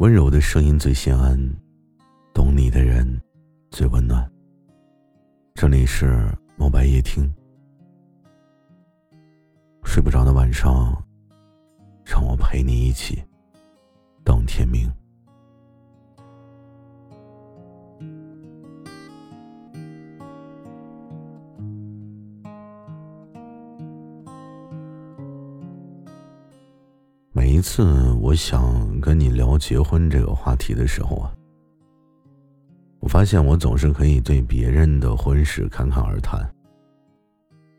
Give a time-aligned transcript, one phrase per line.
[0.00, 1.38] 温柔的声音最心安，
[2.32, 3.06] 懂你的人
[3.70, 4.26] 最温暖。
[5.52, 6.26] 这里是
[6.56, 7.30] 墨白夜听，
[9.84, 10.96] 睡不着的晚上，
[12.02, 13.22] 让我陪你一起
[14.24, 14.90] 等天明。
[27.60, 31.32] 次我想跟你聊结婚这个话题的时候啊，
[33.00, 36.48] 我发现我总是可以对别人的婚事侃侃而谈，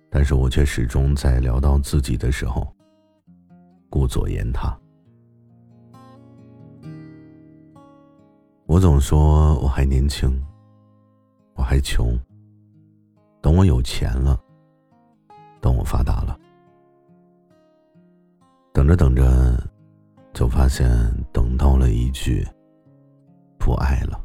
[0.09, 2.67] 但是我却始终在聊到自己的时候
[3.89, 4.77] 顾左言他。
[8.65, 10.41] 我总说我还年轻，
[11.55, 12.19] 我还穷，
[13.41, 14.39] 等我有钱了，
[15.59, 16.37] 等我发达了。
[18.73, 19.61] 等着等着，
[20.33, 20.89] 就发现
[21.31, 22.47] 等到了一句
[23.59, 24.19] “不爱了”，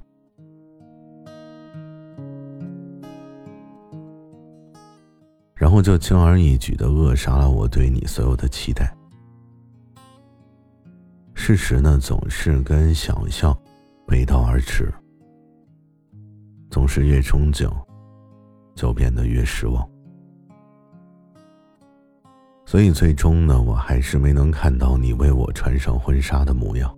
[5.55, 8.97] 然后就轻而易举的扼杀了我对你所有的期待。
[11.35, 13.57] 事实呢，总是跟想象
[14.07, 14.93] 背道而驰，
[16.71, 17.71] 总是越憧憬，
[18.75, 19.87] 就变得越失望。
[22.67, 26.93] 所以最终呢，我还是没能看到你为我穿上婚纱的模样。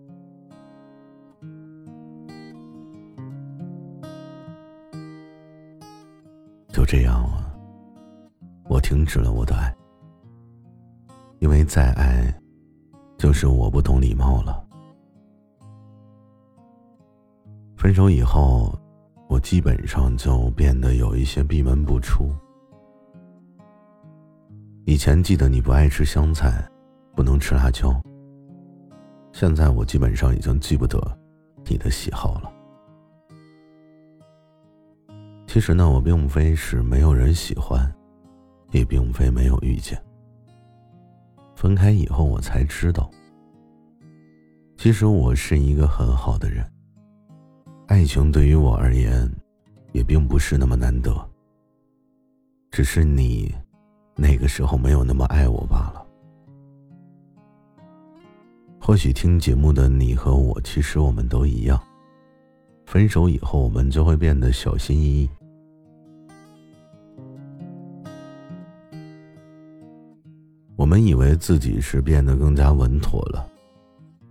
[6.72, 7.52] 就这样啊，
[8.64, 9.76] 我停止了我的爱，
[11.38, 12.32] 因为再爱，
[13.18, 14.64] 就是我不懂礼貌了。
[17.76, 18.74] 分手以后，
[19.28, 22.34] 我基本上就变得有一些闭门不出。
[24.88, 26.66] 以前记得你不爱吃香菜，
[27.14, 27.94] 不能吃辣椒。
[29.34, 30.98] 现在我基本上已经记不得
[31.66, 32.50] 你的喜好了。
[35.46, 37.94] 其实呢，我并非是没有人喜欢，
[38.70, 40.02] 也并非没有遇见。
[41.54, 43.10] 分开以后，我才知道，
[44.78, 46.64] 其实我是一个很好的人。
[47.88, 49.30] 爱情对于我而言，
[49.92, 51.14] 也并不是那么难得。
[52.70, 53.54] 只是你。
[54.20, 56.04] 那个时候没有那么爱我罢了。
[58.80, 61.80] 或许听节目的你和我，其实我们都一样。
[62.84, 65.30] 分手以后，我们就会变得小心翼翼。
[70.74, 73.48] 我们以为自己是变得更加稳妥了，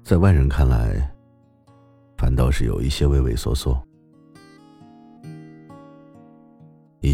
[0.03, 1.09] 在外人看来，
[2.17, 3.81] 反倒是有一些畏畏缩缩。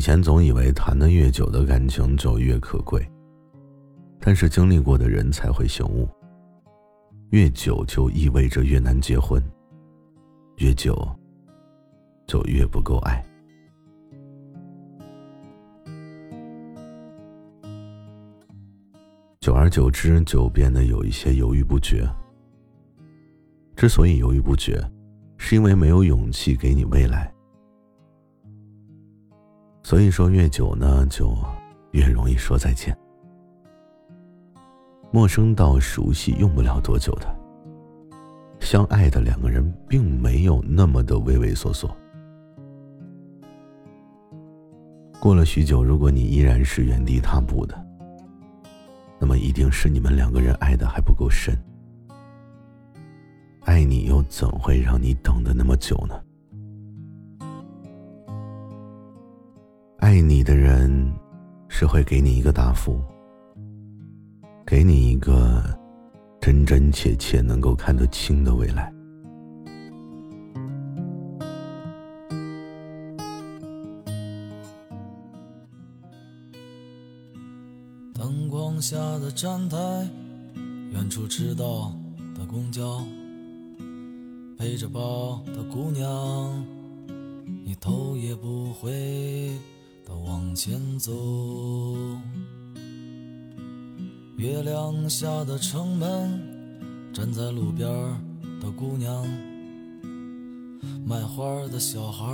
[0.04, 3.10] 前总以为谈的越久的感情就越可贵，
[4.20, 6.06] 但是经历过的人才会醒悟，
[7.30, 9.42] 越久就意味着越难结婚，
[10.58, 10.94] 越久
[12.28, 13.26] 就越不够爱，
[19.40, 22.06] 久而久之就变得有一些犹豫不决。
[23.78, 24.86] 之所以犹豫不决，
[25.38, 27.34] 是因为没有勇气给你未来。
[29.94, 31.38] 所以说，越久呢，就
[31.92, 32.98] 越容易说再见。
[35.12, 37.28] 陌生到熟悉，用不了多久的。
[38.60, 41.96] 相爱的两个人，并没有那么的畏畏缩缩。
[45.22, 47.80] 过了许久，如果你依然是原地踏步的，
[49.20, 51.56] 那么一定是你们两个人爱的还不够深。
[53.66, 56.20] 爱你又怎会让你等的那么久呢？
[60.14, 61.12] 爱你的人，
[61.68, 63.02] 是会给你一个答复，
[64.64, 65.64] 给你一个
[66.40, 68.94] 真真切切能够看得清的未来。
[78.14, 80.08] 灯光下的站台，
[80.92, 81.92] 远处迟到
[82.38, 83.04] 的公交，
[84.60, 86.64] 背着包的姑娘，
[87.66, 89.58] 你头也不回。
[90.06, 91.12] 的往前走，
[94.38, 97.90] 月亮下的城门，站在路边
[98.60, 99.26] 的姑娘，
[101.06, 102.26] 卖花的小孩，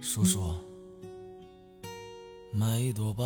[0.00, 0.40] 叔叔，
[2.52, 3.24] 买一朵吧。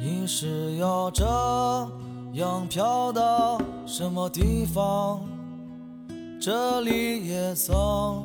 [0.00, 1.24] 你是要这
[2.34, 5.20] 样飘到什么地方？
[6.40, 8.24] 这里也曾